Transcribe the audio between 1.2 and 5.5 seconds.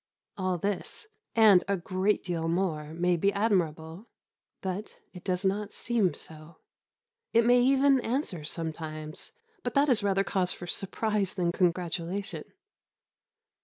and a great deal more, may be admirable; but it does